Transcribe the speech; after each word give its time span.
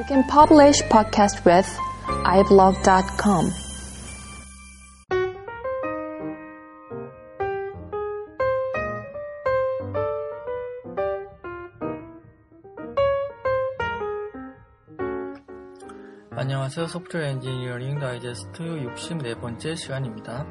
You 0.00 0.06
can 0.06 0.24
publish 0.24 0.80
podcast 0.88 1.44
with 1.44 1.68
iblog.com. 2.24 3.50
안녕하세요. 16.30 16.86
소프트웨어 16.86 17.26
엔지니어링 17.32 17.98
다이제스트 17.98 18.62
64번째 18.62 19.76
시간입니다. 19.76 20.46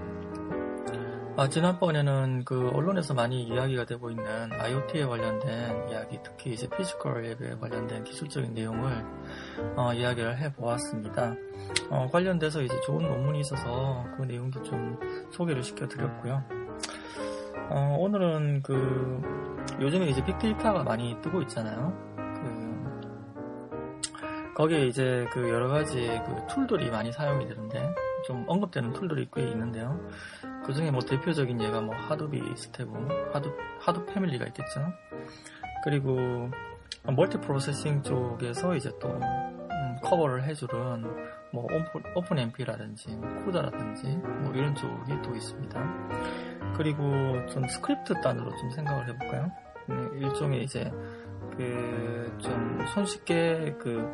아, 1.40 1.48
지난번에는 1.48 2.44
그 2.44 2.70
언론에서 2.74 3.14
많이 3.14 3.44
이야기가 3.44 3.86
되고 3.86 4.12
있는 4.12 4.52
IoT에 4.52 5.06
관련된 5.06 5.88
이야기, 5.88 6.20
특히 6.22 6.52
이제 6.52 6.68
physical 6.68 7.24
web에 7.28 7.56
관련된 7.62 8.04
기술적인 8.04 8.54
내용을 8.54 9.06
어, 9.78 9.94
이야기를 9.94 10.38
해보았습니다. 10.38 11.34
어, 11.92 12.10
관련돼서 12.12 12.62
이제 12.62 12.78
좋은 12.82 13.08
논문이 13.08 13.40
있어서 13.40 14.06
그 14.18 14.24
내용도 14.24 14.62
좀 14.64 15.00
소개를 15.32 15.64
시켜드렸고요. 15.64 16.44
어, 17.70 17.96
오늘은 17.98 18.62
그 18.62 19.22
요즘에 19.80 20.10
이제 20.10 20.22
빅데이터가 20.22 20.84
많이 20.84 21.16
뜨고 21.22 21.42
있잖아요. 21.44 21.98
그 22.18 22.70
거기에 24.56 24.88
이제 24.88 25.26
그 25.32 25.48
여러 25.48 25.70
가지 25.70 26.06
그 26.26 26.54
툴들이 26.54 26.92
많이 26.92 27.14
사용이 27.14 27.48
되는데 27.48 27.96
좀 28.26 28.44
언급되는 28.46 28.92
툴들이 28.92 29.30
꽤 29.34 29.44
있는데요. 29.44 29.98
그 30.70 30.74
중에 30.76 30.92
뭐 30.92 31.02
대표적인 31.02 31.60
예가 31.60 31.82
뭐 31.82 31.96
하두비 31.96 32.44
스테브, 32.56 32.92
하두, 33.34 33.52
하두 33.80 34.06
패밀리가 34.06 34.46
있겠죠. 34.46 34.94
그리고 35.84 36.16
multi 37.12 37.40
processing 37.40 38.04
쪽에서 38.04 38.76
이제 38.76 38.92
또 39.02 39.08
음, 39.10 39.98
커버를 40.04 40.44
해주는 40.44 41.04
뭐 41.52 41.66
OpenMP라든지 42.16 43.08
CUDA라든지 43.46 44.10
뭐 44.44 44.54
이런 44.54 44.76
쪽이 44.76 45.20
또 45.24 45.36
있습니다. 45.36 46.74
그리고 46.78 47.02
좀 47.48 47.68
스크립트 47.68 48.22
단으로 48.22 48.56
좀 48.58 48.70
생각을 48.70 49.10
해볼까요? 49.10 49.52
음, 49.90 50.20
일종의 50.22 50.66
이제 50.66 50.92
그 51.58 52.20
좀 52.40 52.86
손쉽게 52.94 53.76
그 53.80 54.08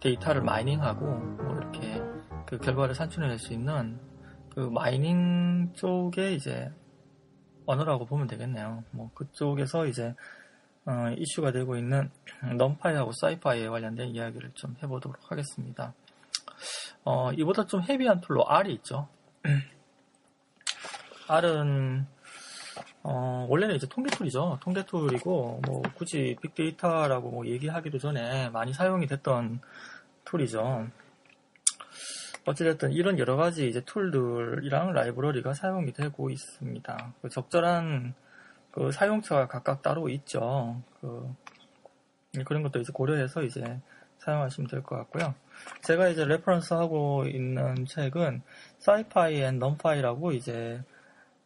데이터를 0.00 0.42
mining하고 0.42 1.04
뭐 1.04 1.56
이렇게 1.56 2.02
그 2.46 2.58
결과를 2.58 2.94
산출해낼 2.94 3.38
수 3.38 3.52
있는 3.52 3.98
그 4.58 4.62
mining 4.62 5.74
쪽에 5.74 6.32
이제 6.32 6.72
언어라고 7.64 8.06
보면 8.06 8.26
되겠네요. 8.26 8.82
뭐 8.90 9.08
그쪽에서 9.14 9.86
이제 9.86 10.16
어, 10.84 11.14
이슈가 11.16 11.52
되고 11.52 11.76
있는 11.76 12.10
NumPy하고 12.56 13.12
SciPy에 13.12 13.68
관련된 13.68 14.08
이야기를 14.08 14.50
좀 14.54 14.74
해보도록 14.82 15.30
하겠습니다. 15.30 15.94
어, 17.04 17.30
이보다 17.34 17.66
좀 17.66 17.82
heavy한 17.82 18.20
tool로 18.20 18.48
R이 18.48 18.72
있죠. 18.74 19.06
R은 21.28 22.08
어, 23.04 23.46
원래는 23.48 23.76
이제 23.76 23.86
통계 23.88 24.10
tool이죠. 24.10 24.58
통계 24.60 24.84
tool이고 24.84 25.60
뭐 25.68 25.82
굳이 25.94 26.36
빅데이터라고 26.42 27.30
뭐 27.30 27.46
얘기하기도 27.46 27.98
전에 27.98 28.50
많이 28.50 28.72
사용이 28.72 29.06
됐던 29.06 29.60
tool이죠. 30.24 30.88
어찌됐든 32.48 32.92
이런 32.92 33.18
여러 33.18 33.36
가지 33.36 33.68
이제 33.68 33.80
tool들이랑 33.84 34.92
라이브러리가 34.92 35.54
사용이 35.54 35.92
되고 35.92 36.30
있습니다. 36.30 37.14
그 37.22 37.28
적절한 37.28 38.14
그 38.70 38.90
사용처가 38.92 39.48
각각 39.48 39.82
따로 39.82 40.08
있죠. 40.08 40.80
그 41.00 41.34
그런 42.44 42.62
것도 42.62 42.80
이제 42.80 42.92
고려해서 42.92 43.42
이제 43.42 43.80
사용하시면 44.18 44.68
될 44.68 44.82
것 44.82 44.96
같고요. 44.96 45.34
제가 45.82 46.08
이제 46.08 46.24
reference 46.24 46.74
하고 46.74 47.24
있는 47.26 47.84
책은 47.86 48.42
SciPy 48.78 49.42
and 49.42 49.58
NumPy라고 49.58 50.32
이제 50.32 50.82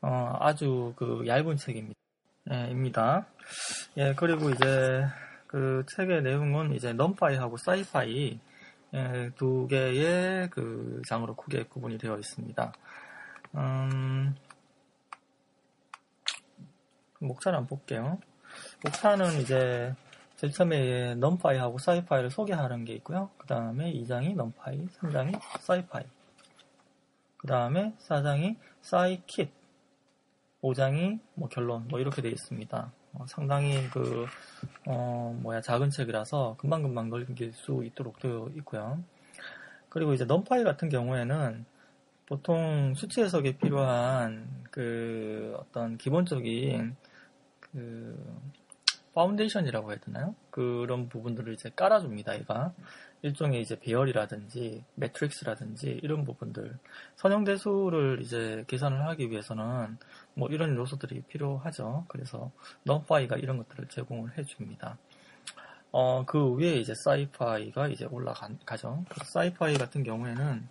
어, 0.01 0.37
아주 0.41 0.93
그 0.97 1.25
얇은 1.27 1.57
책입니다. 1.57 1.99
예, 2.51 2.69
입니다. 2.71 3.27
예, 3.97 4.15
그리고 4.15 4.51
이제 4.51 5.07
그 5.47 5.85
책의 5.97 6.23
내용은 6.23 6.75
이제 6.75 6.93
NumPy하고 6.93 7.57
SciPy 7.57 8.41
예, 8.95 9.31
두 9.37 9.67
개의 9.69 10.51
그 10.51 11.01
장으로 11.09 11.35
크게 11.35 11.65
구분이 11.65 11.97
되어 11.99 12.19
있습니다. 12.19 12.73
음, 13.57 14.37
목차를 17.19 17.59
한번 17.59 17.79
볼게요. 17.79 18.19
목차는 18.85 19.41
이제 19.41 19.95
제일 20.37 20.53
처음에 20.53 21.15
넘파이하고 21.15 21.79
사이파이를 21.79 22.31
소개하는 22.31 22.85
게 22.85 22.93
있고요. 22.95 23.31
그 23.39 23.47
다음에 23.47 23.93
2장이 23.93 24.35
넘파이, 24.35 24.87
3장이 24.89 25.41
사이파이. 25.61 26.05
그 27.39 27.47
다음에 27.47 27.95
4장이 27.99 28.57
사이킷, 28.83 29.51
5장이 30.63 31.21
뭐 31.35 31.49
결론, 31.49 31.89
뭐 31.89 31.99
이렇게 31.99 32.21
되어 32.21 32.31
있습니다. 32.31 32.93
어, 33.15 33.25
상당히 33.27 33.89
그, 33.91 34.27
어, 34.87 35.39
뭐야, 35.43 35.61
작은 35.61 35.91
책이라서 35.91 36.57
금방금방 36.59 37.11
넘길 37.11 37.53
수 37.53 37.83
있도록 37.85 38.19
되어 38.21 38.51
있고요. 38.57 39.03
그리고 39.89 40.15
이제 40.15 40.25
NumPy 40.25 40.65
같은 40.65 40.89
경우에는 40.89 41.65
보통 42.27 42.95
수치 42.95 43.21
해석에 43.21 43.59
필요한 43.59 44.49
그 44.71 45.55
어떤 45.59 45.99
기본적인 45.99 46.97
그 47.61 48.43
파운데이션이라고 49.15 49.91
해야 49.91 49.99
되나요? 50.01 50.35
그런 50.51 51.09
부분들을 51.09 51.53
이제 51.53 51.71
깔아줍니다, 51.77 52.37
얘가. 52.37 52.73
일종의 53.23 53.61
이제 53.61 53.79
배열이라든지 53.79 54.85
매트릭스라든지 54.97 56.01
이런 56.03 56.25
부분들 56.25 56.77
선형대수를 57.17 58.21
이제 58.21 58.65
계산을 58.67 59.07
하기 59.09 59.31
위해서는 59.31 59.99
뭐 60.35 60.49
이런 60.49 60.77
요소들이 60.77 61.23
필요하죠. 61.23 62.05
그래서 62.09 62.51
NumPy가 62.85 63.37
이런 63.37 63.59
것들을 63.59 63.89
제공을 63.89 64.37
해줍니다. 64.39 64.99
어, 65.91 66.25
그 66.25 66.55
위에 66.57 66.77
이제 66.77 66.95
SciPy가 67.05 67.89
이제 67.89 68.07
올라가죠. 68.07 69.05
SciPy 69.25 69.77
같은 69.77 70.03
경우에는 70.03 70.67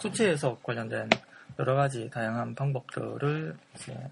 수치 0.00 0.26
해석 0.26 0.62
관련된 0.62 1.08
여러 1.58 1.74
가지 1.74 2.08
다양한 2.10 2.54
방법들을 2.54 3.56
이제 3.74 4.10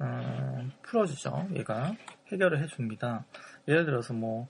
음, 0.00 0.72
풀어주죠. 0.82 1.48
얘가 1.54 1.94
해결을 2.32 2.62
해줍니다. 2.62 3.24
예를 3.68 3.84
들어서 3.84 4.14
뭐 4.14 4.48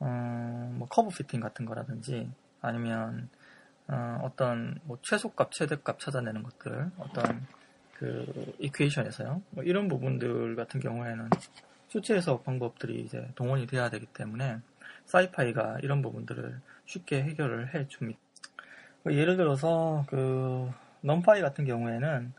어, 0.00 0.74
뭐 0.74 0.88
curve 0.88 1.10
fitting 1.16 1.40
같은 1.40 1.64
거라든지 1.64 2.28
아니면 2.60 3.28
어, 3.88 4.30
떤 4.36 4.80
뭐 4.84 4.98
최소값, 5.02 5.52
최대값 5.52 5.98
찾아내는 5.98 6.42
것들, 6.42 6.90
어떤 6.98 7.46
그 8.00 8.54
이퀘이션에서요. 8.60 9.42
뭐 9.50 9.62
이런 9.62 9.86
부분들 9.86 10.56
같은 10.56 10.80
경우에는 10.80 11.28
수치 11.88 12.14
해석 12.14 12.44
방법들이 12.44 12.98
이제 13.02 13.28
동원이 13.34 13.66
돼야 13.66 13.90
되기 13.90 14.06
때문에 14.06 14.60
사이파이가 15.04 15.80
이런 15.82 16.00
부분들을 16.00 16.60
쉽게 16.86 17.22
해결을 17.22 17.74
해 17.74 17.86
줍니다. 17.88 18.18
뭐 19.02 19.12
예를 19.12 19.36
들어서 19.36 20.06
그 20.08 20.70
넘파이 21.02 21.42
같은 21.42 21.66
경우에는 21.66 22.32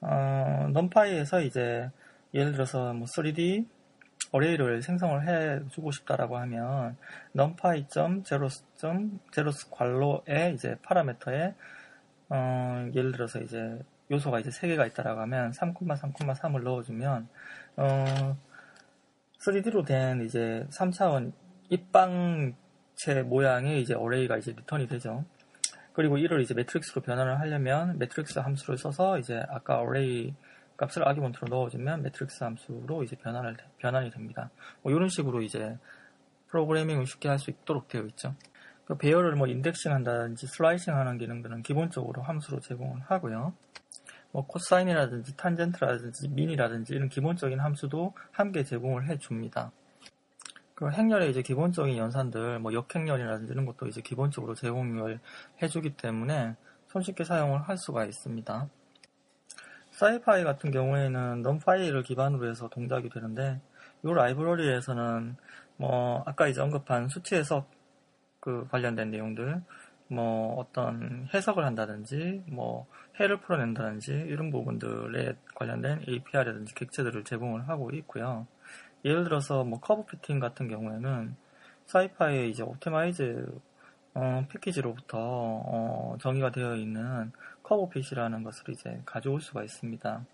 어, 0.00 0.68
넘파이에서 0.72 1.42
이제 1.42 1.88
예를 2.34 2.50
들어서 2.50 2.92
뭐 2.92 3.06
3D 3.06 3.66
어레이를 4.32 4.82
생성을 4.82 5.28
해 5.28 5.60
주고 5.70 5.92
싶다라고 5.92 6.38
하면 6.38 6.96
numpy.zeros 7.36 8.64
제로스 9.30 9.70
괄호에 9.70 10.54
이제 10.54 10.76
파라미터에 10.82 11.54
어, 12.30 12.90
예를 12.92 13.12
들어서 13.12 13.38
이제 13.40 13.78
요소가 14.10 14.40
이제 14.40 14.50
3개가 14.50 14.86
있다라고 14.88 15.20
하면 15.22 15.52
3,3,3을 15.52 16.62
넣어주면 16.62 17.28
어, 17.76 18.36
3D로 19.40 19.86
된 19.86 20.24
이제 20.24 20.66
3차원 20.70 21.32
입방체 21.70 23.22
모양의 23.24 23.82
이제 23.82 23.94
array가 23.94 24.38
이제 24.38 24.52
return이 24.52 24.88
되죠. 24.88 25.24
그리고 25.92 26.16
이를 26.16 26.40
이제 26.40 26.54
매트릭스로 26.54 27.02
변환을 27.02 27.40
하려면 27.40 27.98
매트릭스 27.98 28.38
함수를 28.38 28.78
써서 28.78 29.18
이제 29.18 29.42
아까 29.48 29.80
array 29.80 30.34
값을 30.76 31.06
argument로 31.06 31.48
넣어주면 31.48 32.02
매트릭스 32.02 32.44
함수로 32.44 33.02
이제 33.02 33.16
변환을, 33.16 33.56
변환이 33.78 34.10
됩니다. 34.10 34.50
뭐 34.82 34.92
이런 34.92 35.08
식으로 35.08 35.42
이제 35.42 35.76
프로그래밍을 36.48 37.04
쉽게 37.06 37.28
할 37.28 37.38
수 37.38 37.50
있도록 37.50 37.88
되어 37.88 38.02
있죠. 38.02 38.34
그 38.84 38.96
배열을 38.96 39.34
뭐 39.34 39.46
indexing 39.46 39.92
한다든지 39.92 40.46
slicing 40.46 40.94
하는 40.96 41.18
기능들은 41.18 41.62
기본적으로 41.62 42.22
함수로 42.22 42.60
제공을 42.60 43.02
하고요. 43.02 43.52
뭐 44.32 44.46
코사인이라든지 44.46 45.36
탄젠트라든지 45.36 46.28
mean이라든지 46.28 46.94
이런 46.94 47.08
기본적인 47.08 47.60
함수도 47.60 48.14
함께 48.30 48.64
제공을 48.64 49.08
해 49.08 49.18
줍니다. 49.18 49.72
그 50.74 50.90
행렬의 50.90 51.30
이제 51.30 51.42
기본적인 51.42 51.96
연산들, 51.96 52.60
뭐 52.60 52.72
역행렬이라든지 52.72 53.52
이런 53.52 53.66
것도 53.66 53.86
이제 53.88 54.00
기본적으로 54.00 54.54
제공을 54.54 55.18
해주기 55.60 55.96
때문에 55.96 56.54
손쉽게 56.86 57.24
사용을 57.24 57.62
할 57.62 57.76
수가 57.76 58.04
있습니다. 58.04 58.68
SciPy 59.90 60.44
같은 60.44 60.70
경우에는 60.70 61.42
NumPy를 61.42 62.04
기반으로 62.04 62.48
해서 62.48 62.68
동작이 62.68 63.08
되는데 63.08 63.60
이 64.04 64.08
라이브러리에서는 64.08 65.36
뭐 65.76 66.22
아까 66.26 66.46
이제 66.46 66.60
언급한 66.60 67.08
수치 67.08 67.34
해석 67.34 67.68
그그 68.40 68.68
관련된 68.68 69.10
내용들, 69.10 69.60
뭐 70.08 70.56
어떤 70.56 71.28
해석을 71.32 71.64
한다든지, 71.64 72.42
뭐 72.46 72.86
해를 73.20 73.40
풀어낸다든지 73.40 74.12
이런 74.12 74.50
부분들에 74.50 75.36
관련된 75.54 76.04
API라든지 76.08 76.74
객체들을 76.74 77.24
제공을 77.24 77.68
하고 77.68 77.90
있고요. 77.90 78.46
예를 79.04 79.24
들어서 79.24 79.64
뭐 79.64 79.80
curve 79.80 80.06
fitting 80.06 80.40
같은 80.40 80.68
경우에는 80.68 81.36
SciPy의 81.86 82.50
이제 82.50 82.62
optimize 82.62 83.46
어, 84.14 84.44
패키지로부터 84.48 85.18
어, 85.20 86.16
정의가 86.20 86.50
되어 86.50 86.74
있는 86.74 87.32
curve 87.62 87.89
fit이라는 87.89 88.42
것을 88.42 88.70
이제 88.70 89.00
가져올 89.04 89.40
수가 89.40 89.62
있습니다. 89.62 90.24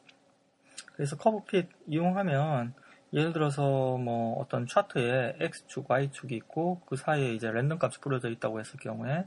그래서 0.95 1.17
curve 1.17 1.49
fit 1.49 1.69
이용하면 1.87 2.75
예를 3.13 3.33
들어서 3.33 3.97
뭐 3.99 4.41
어떤 4.41 4.67
차트에 4.67 5.37
x축, 5.41 5.89
y축이 5.89 6.35
있고 6.37 6.81
그 6.87 6.97
사이에 6.97 7.35
이제 7.35 7.51
랜덤 7.51 7.79
값이 7.81 8.01
뿌려져 8.01 8.29
있다고 8.29 8.59
했을 8.59 8.79
경우에 8.81 9.27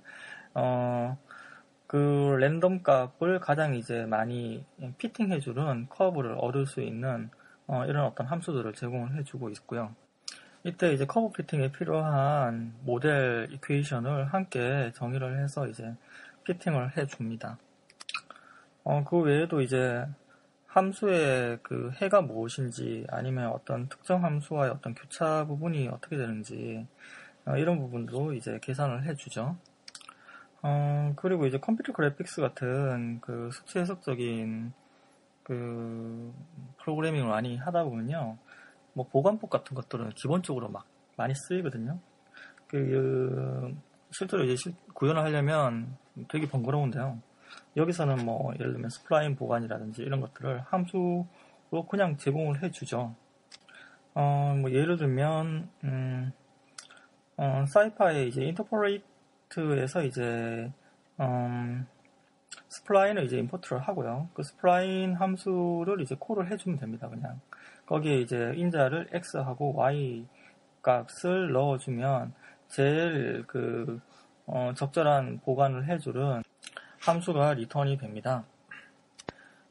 어, 0.59 1.15
그 1.85 2.35
랜덤 2.39 2.81
값을 2.81 3.39
가장 3.39 3.75
이제 3.75 4.05
많이 4.05 4.65
fitting해주는 4.97 5.87
커브를 5.89 6.35
얻을 6.39 6.65
수 6.65 6.81
있는 6.81 7.29
어, 7.67 7.85
이런 7.85 8.05
어떤 8.05 8.25
함수들을 8.25 8.73
제공을 8.73 9.15
해주고 9.17 9.49
있고요. 9.51 9.93
이때 10.63 10.91
이제 10.93 11.05
curve 11.05 11.31
fitting에 11.33 11.71
필요한 11.71 12.73
model 12.81 13.47
equation을 13.51 14.33
함께 14.33 14.91
정의를 14.95 15.39
해서 15.43 15.67
이제 15.67 15.93
fitting을 16.43 16.97
해줍니다. 16.97 17.59
어, 18.83 19.03
그 19.03 19.19
외에도 19.19 19.61
이제 19.61 20.07
함수의 20.65 21.59
그 21.61 21.91
해가 22.01 22.21
무엇인지 22.21 23.05
아니면 23.11 23.51
어떤 23.51 23.87
특정 23.89 24.23
함수와의 24.23 24.71
어떤 24.71 24.95
교차 24.95 25.45
부분이 25.45 25.87
어떻게 25.89 26.17
되는지 26.17 26.87
어, 27.45 27.57
이런 27.57 27.77
부분도 27.77 28.33
이제 28.33 28.57
계산을 28.59 29.03
해주죠. 29.03 29.55
어, 30.63 31.13
그리고 31.15 31.45
이제 31.45 31.59
컴퓨터 31.59 31.93
그래픽스 31.93 32.41
같은 32.41 33.19
그 33.21 33.49
수치 33.51 33.79
해석적인 33.79 34.73
그 35.43 36.33
프로그래밍을 36.79 37.29
많이 37.29 37.57
하다 37.57 37.83
보면요. 37.83 38.37
뭐 38.93 39.07
보간법 39.07 39.49
같은 39.49 39.75
것들은 39.75 40.09
기본적으로 40.09 40.69
막 40.69 40.85
많이 41.15 41.33
쓰이거든요. 41.35 41.99
그 42.67 43.75
실제로 44.11 44.43
이제 44.43 44.55
실, 44.55 44.73
구현을 44.93 45.21
하려면 45.21 45.95
되게 46.29 46.47
번거로운데요. 46.47 47.21
여기서는 47.77 48.25
뭐 48.25 48.53
예를 48.55 48.73
들면 48.73 48.89
spline 48.89 49.35
보간이라든지 49.35 50.01
이런 50.01 50.19
것들을 50.19 50.61
함수로 50.61 51.27
그냥 51.89 52.17
제공을 52.17 52.63
해주죠. 52.63 53.15
어, 54.15 54.55
뭐 54.59 54.71
예를 54.71 54.97
들면 54.97 55.69
음, 55.83 56.31
어, 57.37 57.65
SciPy의 57.67 58.29
이제 58.29 58.43
interpolate에서 58.43 60.03
이제 60.03 60.71
음, 61.19 61.87
spline을 62.69 63.25
이제 63.25 63.37
import를 63.37 63.79
하고요. 63.79 64.29
그 64.33 64.43
spline 64.43 65.15
함수를 65.15 66.01
이제 66.01 66.15
call을 66.19 66.51
해주면 66.51 66.77
됩니다. 66.79 67.09
그냥 67.09 67.39
거기에 67.85 68.19
이제 68.19 68.53
인자를 68.55 69.09
x하고 69.11 69.75
y 69.75 70.25
값을 70.81 71.51
넣어주면 71.51 72.33
제일 72.67 73.43
그 73.47 73.99
어, 74.45 74.73
적절한 74.75 75.41
보간을 75.43 75.87
해주는 75.87 76.43
함수가 77.01 77.53
return이 77.55 77.97
됩니다. 77.97 78.43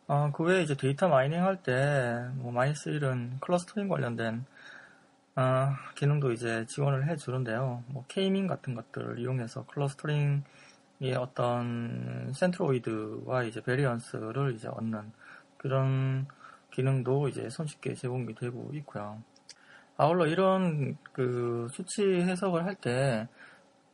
어, 0.09 0.31
그 0.33 0.45
외에 0.45 0.63
이제 0.63 0.75
데이터 0.77 1.09
마이닝 1.09 1.43
할 1.43 1.63
때 1.63 2.08
뭐 2.08 2.53
많이 2.53 2.75
쓰이는 2.75 3.39
clustering 3.41 3.89
관련된 3.89 4.45
어, 5.37 5.75
기능도 5.95 6.33
이제 6.33 6.65
지원을 6.67 7.09
해주는데요. 7.09 7.85
뭐 7.89 8.05
k-means 8.09 8.47
같은 8.47 8.75
것들을 8.75 9.19
이용해서 9.19 9.67
clustering의 9.67 10.43
어떤 11.19 12.33
centroid와 12.35 13.45
이제 13.45 13.61
variance를 13.63 14.55
이제 14.55 14.69
얻는 14.69 15.13
그런 15.59 16.27
기능도 16.73 17.29
이제 17.29 17.49
손쉽게 17.51 17.95
제공이 17.95 18.35
되고 18.35 18.71
있고요. 18.75 19.23
아울러 19.99 20.27
이런 20.27 20.97
그 21.13 21.69
수치 21.73 22.03
해석을 22.23 22.65
할 22.65 22.77
때 22.77 23.29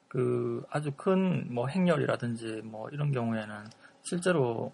그 0.09 0.63
아주 0.71 0.93
큰 0.93 1.47
뭐 1.51 1.69
행렬이라든지 1.69 2.63
뭐 2.65 2.89
이런 2.91 3.13
경우에는 3.13 3.65
실제로 4.03 4.73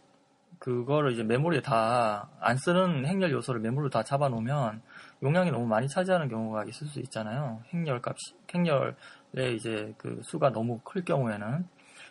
그거를 0.58 1.12
이제 1.12 1.22
메모리에 1.22 1.62
다 1.62 2.28
안 2.40 2.56
쓰는 2.56 3.04
행렬 3.06 3.30
요소를 3.32 3.60
메모리로 3.60 3.90
다 3.90 4.02
잡아놓으면 4.02 4.80
용량이 5.22 5.50
너무 5.50 5.66
많이 5.66 5.88
차지하는 5.88 6.28
경우가 6.28 6.64
있을 6.64 6.86
수 6.86 7.00
있잖아요. 7.00 7.62
행렬 7.72 8.00
값, 8.00 8.16
행렬의 8.54 9.56
이제 9.56 9.94
그 9.98 10.20
수가 10.22 10.50
너무 10.50 10.80
클 10.84 11.04
경우에는 11.04 11.66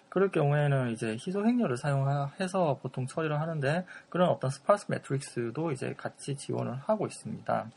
그럴 0.10 0.32
경우에는 0.32 0.92
이제 0.92 1.16
희소 1.20 1.46
행렬을 1.46 1.78
사용해서 1.78 2.80
보통 2.82 3.08
처리를 3.08 3.40
하는데 3.40 3.86
그런 4.10 4.30
어떤 4.30 4.50
sparse 4.50 4.86
matrix도 4.90 5.72
이제 5.72 5.94
같이 5.98 6.36
지원을 6.36 6.76
하고 6.76 7.08
있습니다. 7.08 7.70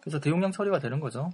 그래서 0.00 0.20
대용량 0.20 0.52
처리가 0.52 0.78
되는 0.78 1.00
거죠. 1.00 1.30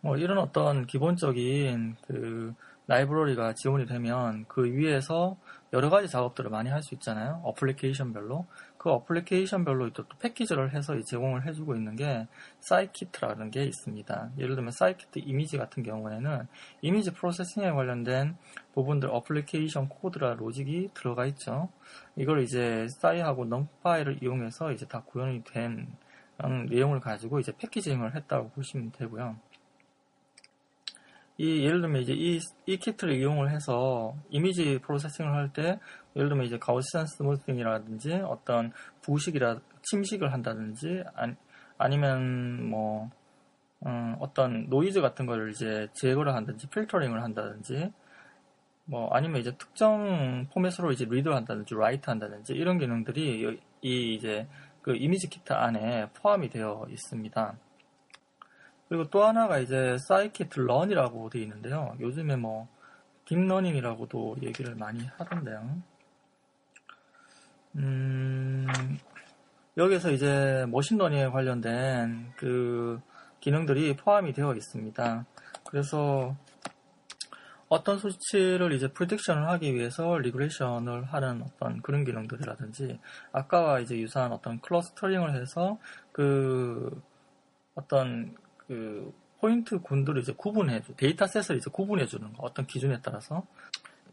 뭐 0.00 0.16
이런 0.16 0.38
어떤 0.38 0.86
기본적인 0.86 1.96
그 2.06 2.54
라이브러리가 2.86 3.54
지원이 3.54 3.86
되면 3.86 4.44
그 4.48 4.64
위에서 4.64 5.36
여러 5.72 5.90
가지 5.90 6.08
작업들을 6.08 6.50
많이 6.50 6.70
할 6.70 6.82
수 6.82 6.94
있잖아요. 6.94 7.40
application별로. 7.44 8.46
그 8.76 8.90
application별로 8.90 9.90
또, 9.94 10.06
또 10.06 10.18
패키지를 10.18 10.74
해서 10.74 11.00
제공을 11.00 11.46
해주고 11.46 11.74
있는 11.74 11.96
게 11.96 12.28
scikit이라는 12.60 13.50
게 13.50 13.64
있습니다. 13.64 14.30
예를 14.38 14.54
들면 14.54 14.70
scikit-image 14.70 15.56
같은 15.56 15.82
경우에는 15.82 16.46
image 16.82 17.12
processing에 17.12 17.70
관련된 17.70 18.36
부분들 18.74 19.08
어플리케이션 19.10 19.88
코드라 19.88 20.34
로직이 20.34 20.90
들어가 20.92 21.24
있죠. 21.26 21.70
이걸 22.16 22.42
이제 22.42 22.86
SciPy하고 22.88 23.46
NumPy를 23.46 24.22
이용해서 24.22 24.72
이제 24.72 24.86
다 24.86 25.02
구현이 25.06 25.44
된 25.44 25.88
내용을 26.68 27.00
가지고 27.00 27.40
이제 27.40 27.52
packaging을 27.56 28.14
했다고 28.14 28.50
보시면 28.50 28.92
되고요. 28.92 29.36
이 31.36 31.64
예를 31.64 31.80
들면 31.80 32.02
이제 32.02 32.12
이, 32.12 32.38
이 32.66 32.76
키트를 32.76 33.14
이용을 33.14 33.50
해서 33.50 34.14
image 34.30 34.78
processing을 34.78 35.32
할 35.32 35.52
때 35.52 35.80
예를 36.16 36.28
들면 36.28 36.46
이제 36.46 36.58
Gaussian 36.58 37.06
smoothing이라든지 37.06 38.14
어떤 38.26 38.72
부식이라 39.02 39.60
침식을 39.82 40.32
한다든지 40.32 41.02
아니면 41.76 41.98
뭐 41.98 43.10
음, 43.86 44.16
어떤 44.20 44.68
노이즈 44.68 45.00
같은 45.00 45.26
거를 45.26 45.50
이제 45.50 45.88
제거를 45.94 46.34
한다든지 46.34 46.68
필터링을 46.68 47.22
한다든지 47.22 47.92
뭐 48.86 49.08
아니면 49.12 49.40
이제 49.40 49.56
특정 49.56 50.46
포맷으로 50.52 50.92
이제 50.92 51.04
read를 51.04 51.34
한다든지 51.34 51.74
write 51.74 52.08
한다든지 52.08 52.52
이런 52.54 52.78
기능들이 52.78 53.60
이 53.82 54.14
이제 54.14 54.46
그 54.82 54.94
이미지 54.94 55.28
키트 55.28 55.52
안에 55.52 56.10
포함이 56.14 56.50
되어 56.50 56.86
있습니다. 56.90 57.56
그리고 58.88 59.08
또 59.10 59.24
하나가 59.24 59.58
이제 59.58 59.96
scikit-learn이라고 59.98 61.30
되어 61.30 61.42
있는데요. 61.42 61.96
요즘에 62.00 62.36
뭐 62.36 62.68
딥러닝이라고도 63.24 64.36
얘기를 64.42 64.74
많이 64.74 65.06
하던데요. 65.16 65.82
음, 67.76 68.66
여기서 69.76 70.12
이제 70.12 70.66
머신러닝에 70.68 71.28
관련된 71.28 72.32
그 72.36 73.00
기능들이 73.40 73.96
포함이 73.96 74.32
되어 74.32 74.54
있습니다. 74.54 75.26
그래서 75.66 76.36
어떤 77.68 77.98
수치를 77.98 78.72
이제 78.72 78.86
prediction을 78.88 79.46
하기 79.46 79.74
위해서 79.74 80.16
regression을 80.18 81.04
하는 81.04 81.42
어떤 81.42 81.82
그런 81.82 82.04
기능들이라든지 82.04 83.00
아까와 83.32 83.80
이제 83.80 83.98
유사한 83.98 84.32
어떤 84.32 84.60
clustering을 84.60 85.34
해서 85.34 85.78
그 86.12 87.02
어떤 87.74 88.36
그 88.68 89.12
포인트 89.40 89.78
군들을 89.80 90.22
이제 90.22 90.32
구분해줘 90.36 90.94
dataset을 90.96 91.58
이제 91.58 91.70
구분해주는 91.70 92.32
거 92.32 92.42
어떤 92.44 92.66
기준에 92.66 93.00
따라서 93.02 93.44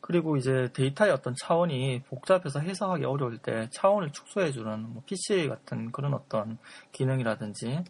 그리고 0.02 0.36
이제 0.36 0.70
데이터의 0.74 1.12
어떤 1.12 1.36
차원이 1.36 2.02
복잡해서 2.10 2.60
해석하기 2.60 3.06
어려울 3.06 3.38
때 3.38 3.70
차원을 3.72 4.12
축소해주는 4.12 4.94
뭐 4.94 5.04
PCA 5.06 5.48
같은 5.48 5.92
그런 5.92 6.14
어떤 6.14 6.58
기능이라든지 6.92 7.84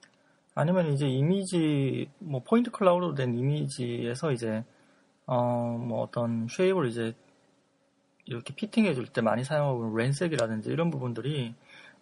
아니면 0.53 0.93
이제 0.93 1.07
이미지 1.07 2.09
뭐 2.19 2.41
point 2.43 2.69
cloud로 2.71 3.15
된 3.15 3.37
이미지에서 3.37 4.31
이제 4.33 4.63
어 5.25 5.77
뭐 5.77 6.01
어떤 6.03 6.47
shape을 6.49 6.89
이제 6.89 7.13
이렇게 8.25 8.53
피팅해 8.53 8.93
줄 8.93 9.07
때 9.07 9.21
많이 9.21 9.43
사용하고 9.43 9.97
렌색이라든지 9.97 10.69
이런 10.69 10.91
부분들이 10.91 11.55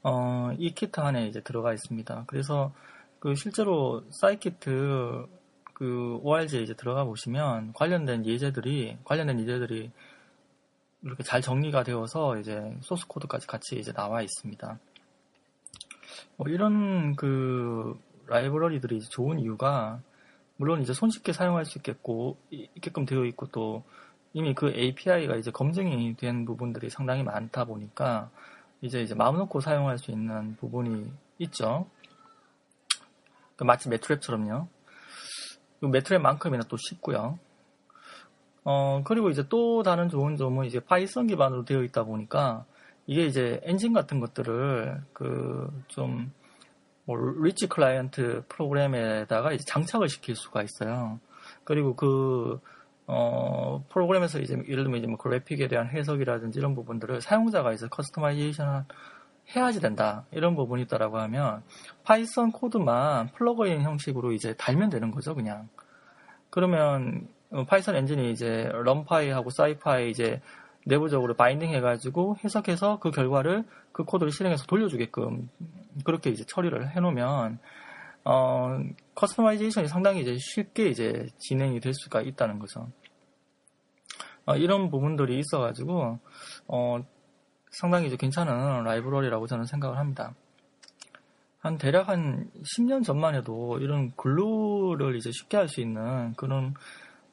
어 0.03 0.51
이 0.57 0.71
키트 0.73 0.99
안에 0.99 1.27
이제 1.27 1.41
들어가 1.41 1.73
있습니다. 1.73 2.23
그래서 2.27 2.73
그 3.19 3.35
실제로 3.35 4.03
사이키트 4.11 5.27
그 5.73 6.19
ORG에 6.23 6.61
이제 6.61 6.73
들어가 6.73 7.03
보시면 7.05 7.73
관련된 7.73 8.25
예제들이 8.25 8.97
관련된 9.03 9.39
예제들이 9.39 9.91
이렇게 11.03 11.23
잘 11.23 11.41
정리가 11.41 11.83
되어서 11.83 12.37
이제 12.37 12.75
소스 12.81 13.07
코드까지 13.07 13.47
같이 13.47 13.77
이제 13.79 13.93
나와 13.93 14.21
있습니다. 14.21 14.79
뭐 16.37 16.47
이런 16.49 17.15
그 17.15 17.97
라이브러리들이 18.27 19.01
좋은 19.01 19.39
이유가 19.39 20.01
물론 20.57 20.81
이제 20.81 20.93
손쉽게 20.93 21.31
사용할 21.31 21.65
수 21.65 21.77
있겠고 21.77 22.37
있게끔 22.49 23.05
되어 23.05 23.23
있고 23.25 23.47
또 23.47 23.83
이미 24.33 24.53
그 24.53 24.69
API가 24.69 25.35
이제 25.37 25.51
검증이 25.51 26.15
된 26.17 26.45
부분들이 26.45 26.89
상당히 26.89 27.23
많다 27.23 27.65
보니까 27.65 28.29
이제 28.81 29.01
이제 29.01 29.15
마음 29.15 29.37
놓고 29.37 29.61
사용할 29.61 29.97
수 29.97 30.11
있는 30.11 30.55
부분이 30.57 31.11
있죠. 31.39 31.87
그 33.59 33.65
마치 33.65 33.89
MATLAB처럼요. 33.89 34.67
MATLAB만큼이나 35.81 36.65
또 36.69 36.77
쉽고요. 36.77 37.37
어, 38.63 39.01
그리고 39.03 39.29
이제 39.29 39.43
또 39.49 39.83
다른 39.83 40.07
좋은 40.07 40.37
점은 40.37 40.65
이제 40.65 40.79
Python 40.79 41.27
기반으로 41.27 41.65
되어 41.65 41.83
있다 41.83 42.05
보니까 42.05 42.63
이게 43.05 43.25
이제 43.25 43.59
엔진 43.63 43.91
같은 43.91 44.21
것들을 44.21 45.01
그 45.11 45.71
좀 45.71 46.31
뭐 47.03 47.17
rich 47.41 47.67
client 47.67 48.45
프로그램에다가 48.47 49.51
이제 49.51 49.65
장착을 49.67 50.07
시킬 50.07 50.37
수가 50.37 50.63
있어요. 50.63 51.19
그리고 51.65 51.97
그 51.97 52.61
어, 53.07 53.83
프로그램에서 53.89 54.39
이제 54.39 54.53
예를 54.69 54.85
들면 54.85 54.99
이제 54.99 55.07
뭐 55.07 55.17
그래픽에 55.17 55.67
대한 55.67 55.89
해석이라든지 55.89 56.59
이런 56.59 56.75
부분들을 56.75 57.19
사용자가 57.19 57.73
이제 57.73 57.89
customization 57.89 58.85
해야지 59.55 59.79
된다. 59.79 60.25
이런 60.31 60.55
부분이 60.55 60.83
있다라고 60.83 61.17
하면 61.19 61.63
Python 62.03 62.51
코드만 62.51 63.29
플러그인 63.33 63.81
형식으로 63.81 64.31
이제 64.31 64.53
달면 64.55 64.89
되는 64.89 65.11
거죠, 65.11 65.35
그냥. 65.35 65.69
그러면 66.49 67.27
Python 67.67 67.95
엔진이 67.95 68.31
이제 68.31 68.69
NumPy하고 68.73 69.49
SciPy 69.49 70.11
이제 70.11 70.41
내부적으로 70.85 71.35
binding 71.35 71.71
해가지고 71.71 72.37
해석해서 72.43 72.99
그 72.99 73.11
결과를 73.11 73.65
그 73.91 74.03
코드를 74.03 74.31
실행해서 74.31 74.65
돌려주게끔 74.65 75.49
그렇게 76.05 76.29
이제 76.29 76.43
처리를 76.45 76.89
해놓으면 76.95 77.59
어, 78.25 78.79
customization이 79.15 79.87
상당히 79.87 80.21
이제 80.21 80.37
쉽게 80.39 80.87
이제 80.89 81.27
진행이 81.37 81.79
될 81.79 81.93
수가 81.93 82.21
있다는 82.21 82.59
거죠. 82.59 82.89
어, 84.45 84.55
이런 84.55 84.89
부분들이 84.89 85.39
있어가지고 85.39 86.19
어, 86.67 87.05
상당히 87.71 88.07
이제 88.07 88.15
괜찮은 88.17 88.83
라이브러리라고 88.83 89.47
저는 89.47 89.65
생각을 89.65 89.97
합니다. 89.97 90.33
한 91.59 91.77
대략 91.77 92.07
한 92.09 92.49
10년 92.77 93.03
전만 93.03 93.35
해도 93.35 93.77
이런 93.79 94.11
glue를 94.15 95.15
이제 95.17 95.29
쉽게 95.31 95.57
할 95.57 95.67
수 95.67 95.81
있는 95.81 96.33
그런 96.35 96.73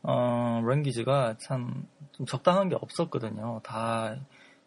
어, 0.03 0.61
language가 0.65 1.37
참 1.39 1.83
좀 1.83 2.27
적당한 2.27 2.69
게 2.69 2.77
없었거든요. 2.77 3.61
다 3.65 4.17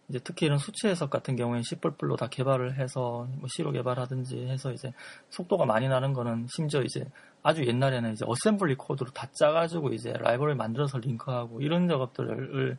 이제 0.10 0.20
특히 0.24 0.48
이런 0.48 0.58
수치 0.58 0.88
해석 0.88 1.10
같은 1.10 1.36
경우에는 1.36 1.62
C++ 1.64 1.76
로 1.82 2.16
다 2.16 2.28
개발을 2.28 2.78
해서 2.80 3.28
뭐 3.38 3.48
C로 3.56 3.72
개발하든지 3.72 4.48
해서 4.48 4.72
이제 4.72 4.92
속도가 5.30 5.66
많이 5.66 5.88
나는 5.88 6.14
거는 6.14 6.48
심지어 6.50 6.82
이제 6.82 7.06
아주 7.44 7.66
옛날에는 7.66 8.14
이제 8.14 8.26
어셈블리 8.28 8.76
코드로 8.76 9.12
다 9.12 9.28
짜가지고 9.34 9.94
이제 9.94 10.14
라이브러리 10.14 10.56
만들어서 10.56 10.98
링크하고 10.98 11.62
이런 11.62 11.88
작업들을 11.88 12.78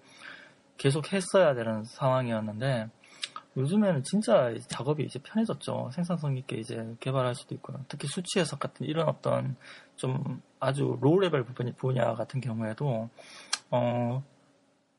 계속 0.80 1.12
했어야 1.12 1.52
되는 1.54 1.84
상황이었는데 1.84 2.88
요즘에는 3.54 4.02
진짜 4.02 4.54
작업이 4.68 5.04
이제 5.04 5.18
편해졌죠. 5.22 5.90
생산성 5.92 6.38
있게 6.38 6.56
이제 6.56 6.96
개발할 7.00 7.34
수도 7.34 7.54
있고요. 7.56 7.84
특히 7.86 8.08
수치 8.08 8.38
해석 8.38 8.60
같은 8.60 8.86
이런 8.86 9.06
어떤 9.06 9.56
좀 9.96 10.40
아주 10.58 10.96
low 11.02 11.20
level 11.20 11.44
분야 11.76 12.14
같은 12.14 12.40
경우에도 12.40 13.10
어 13.70 14.22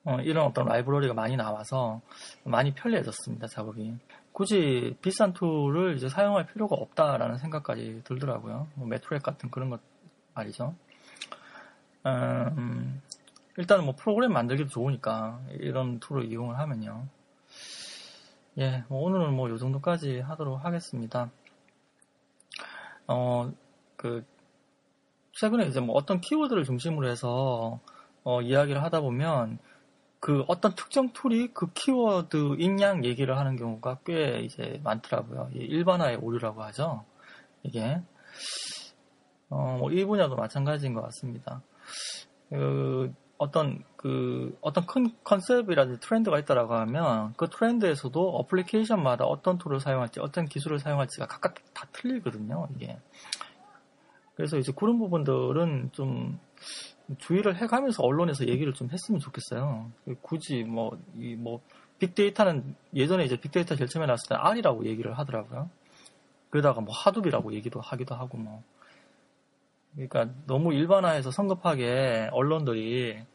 어, 0.04 0.20
이런 0.22 0.46
어떤 0.46 0.66
라이브러리가 0.68 1.16
많이 1.16 1.36
나와서 1.36 2.02
많이 2.44 2.74
편리해졌습니다, 2.74 3.48
작업이. 3.48 3.96
굳이 4.34 4.96
비싼 5.02 5.34
tool을 5.34 5.96
이제 5.96 6.10
사용할 6.10 6.46
필요가 6.46 6.76
없다라는 6.76 7.38
생각까지 7.38 8.02
들더라고요. 8.04 8.68
뭐 8.76 8.88
MATLAB 8.88 9.24
같은 9.24 9.50
그런 9.50 9.70
것 9.70 9.80
말이죠. 10.34 10.76
음, 12.06 13.02
일단은 13.58 13.86
뭐 13.86 13.96
프로그램 13.96 14.34
만들기도 14.34 14.70
좋으니까 14.70 15.42
이런 15.60 16.00
tool을 16.00 16.26
이용을 16.26 16.58
하면요. 16.60 17.08
예, 18.60 18.84
뭐 18.90 19.02
오늘은 19.04 19.34
뭐 19.34 19.50
요 19.50 19.58
정도까지 19.58 20.20
하도록 20.22 20.64
하겠습니다. 20.64 21.32
어, 23.08 23.52
그, 23.96 24.26
최근에 25.34 25.66
이제 25.68 25.80
뭐 25.80 25.96
어떤 25.96 26.22
키워드를 26.22 26.64
중심으로 26.64 27.08
해서 27.10 27.80
어, 28.24 28.42
이야기를 28.42 28.84
하다 28.84 29.02
보면 29.02 29.60
그 30.20 30.44
어떤 30.48 30.76
특정 30.76 31.14
tool이 31.14 31.50
그 31.54 31.72
키워드인 31.74 32.80
양 32.82 33.04
얘기를 33.06 33.38
하는 33.38 33.56
경우가 33.56 34.00
꽤 34.06 34.40
이제 34.42 34.80
많더라고요. 34.84 35.50
일반화의 35.54 36.18
오류라고 36.18 36.62
하죠. 36.64 37.06
이게 37.64 38.02
어, 39.50 39.78
뭐 39.80 39.92
이 39.92 40.06
분야도 40.06 40.36
마찬가지인 40.36 40.94
것 40.94 41.02
같습니다. 41.04 41.62
그 42.50 43.14
어떤 43.42 43.84
그 43.96 44.56
어떤 44.62 44.86
큰 44.86 45.12
concept이라든지 45.24 46.00
트렌드가 46.00 46.38
있다라고 46.38 46.76
하면 46.76 47.34
그 47.38 47.50
트렌드에서도 47.50 48.38
application마다 48.38 49.26
어떤 49.26 49.58
tool을 49.58 49.80
사용할지 49.80 50.20
어떤 50.20 50.46
기술을 50.46 50.78
사용할지가 50.78 51.26
각각 51.26 51.56
다 51.74 51.88
틀리거든요. 51.92 52.68
이게 52.76 53.00
그래서 54.36 54.60
이제 54.60 54.72
그런 54.76 55.00
부분들은 55.00 55.90
좀 55.92 56.40
주의를 57.18 57.56
해가면서 57.56 58.04
언론에서 58.04 58.48
얘기를 58.48 58.74
좀 58.74 58.90
했으면 58.92 59.20
좋겠어요. 59.20 59.92
굳이 60.22 60.64
뭐, 60.64 60.96
이 61.16 61.34
뭐, 61.34 61.62
빅데이터는 61.98 62.76
예전에 62.94 63.26
이제 63.26 63.38
빅데이터 63.38 63.76
처음에 63.76 64.06
나왔을 64.06 64.30
때는 64.30 64.44
R이라고 64.44 64.86
얘기를 64.86 65.18
하더라고요. 65.18 65.68
그러다가 66.52 66.82
뭐 66.82 66.94
하둡이라고 66.94 67.54
얘기도 67.54 67.82
하기도 67.82 68.14
하고 68.14 68.38
뭐. 68.38 68.64
그러니까 69.94 70.30
너무 70.46 70.74
일반화해서 70.74 71.32
성급하게 71.32 72.30
언론들이 72.32 73.26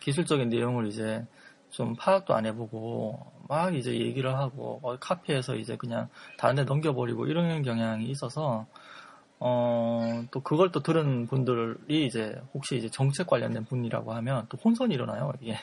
기술적인 0.00 0.48
내용을 0.48 0.86
이제 0.86 1.24
좀 1.70 1.94
파악도 1.96 2.34
안 2.34 2.46
해보고 2.46 3.32
막 3.48 3.74
이제 3.74 3.92
얘기를 3.94 4.36
하고 4.36 4.80
카피해서 5.00 5.56
이제 5.56 5.76
그냥 5.76 6.08
다른 6.36 6.56
데 6.56 6.64
넘겨버리고 6.64 7.26
이런 7.26 7.62
경향이 7.62 8.06
있어서 8.06 8.66
어, 9.42 10.22
또 10.30 10.42
그걸 10.42 10.70
또 10.70 10.80
들은 10.80 11.26
분들이 11.26 12.04
이제 12.06 12.40
혹시 12.52 12.76
이제 12.76 12.90
정책 12.90 13.26
관련된 13.26 13.64
분이라고 13.64 14.12
하면 14.12 14.46
또 14.50 14.58
혼선이 14.58 14.94
일어나요, 14.94 15.32
이게. 15.40 15.56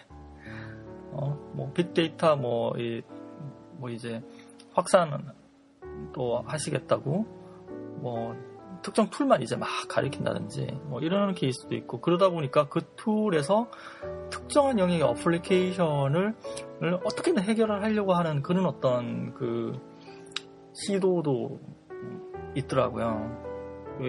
어, 1.12 1.38
뭐 1.53 1.72
빅데이터 1.74 2.36
뭐, 2.36 2.75
이, 2.77 3.03
뭐 3.74 3.89
이제 3.91 4.22
확산은 4.74 5.19
또 6.13 6.43
하시겠다고 6.48 7.25
뭐 8.01 8.36
특정 8.88 9.10
툴만 9.10 9.41
이제 9.41 9.58
막 9.58 9.67
가리킨다든지 9.89 10.79
뭐 10.86 11.01
이런 11.01 11.34
케이스도 11.34 11.75
있고 11.75 12.00
그러다 12.00 12.29
보니까 12.29 12.70
그 12.70 12.79
툴에서 12.96 13.70
특정한 14.29 14.79
영역의 14.79 15.01
어플리케이션을 15.01 16.34
어떻게든 17.03 17.44
해결을 17.44 17.84
하려고 17.84 18.13
하는 18.13 18.41
그런 18.41 18.65
어떤 18.65 19.34
그 19.34 19.74
시도도 20.74 21.60
있더라고요. 22.56 23.46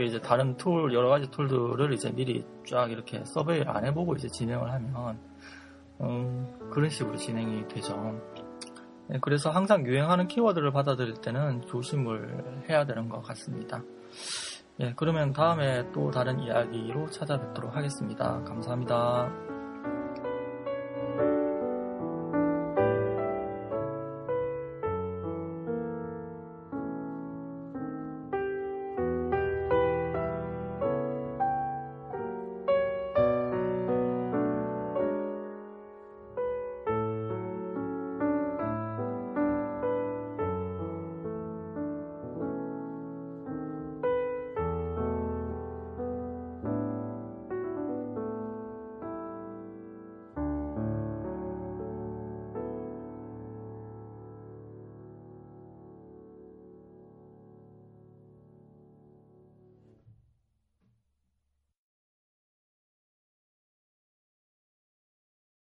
이제 0.06 0.20
다른 0.20 0.56
툴, 0.56 0.94
여러 0.94 1.08
가지 1.08 1.28
툴들을 1.28 1.92
이제 1.92 2.12
미리 2.12 2.46
쫙 2.64 2.88
이렇게 2.92 3.24
서베이를 3.24 3.68
안 3.68 3.84
해보고 3.84 4.14
이제 4.14 4.28
진행을 4.28 4.70
하면, 4.70 5.18
음, 6.02 6.70
그런 6.70 6.88
식으로 6.88 7.16
진행이 7.16 7.66
되죠. 7.66 8.20
네, 9.08 9.18
그래서 9.22 9.50
항상 9.50 9.84
유행하는 9.86 10.28
키워드를 10.28 10.70
받아들일 10.70 11.14
때는 11.14 11.62
조심을 11.62 12.66
해야 12.68 12.84
되는 12.84 13.08
것 13.08 13.22
같습니다. 13.22 13.82
예, 14.80 14.92
그러면 14.96 15.32
다음에 15.32 15.90
또 15.92 16.10
다른 16.10 16.38
이야기로 16.38 17.10
찾아뵙도록 17.10 17.74
하겠습니다. 17.74 18.42
감사합니다. 18.44 19.57